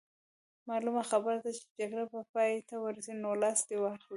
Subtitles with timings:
[0.69, 4.09] معلومه خبره ده چې جګړه به پای ته ورسي، نو لاس دې واخلي.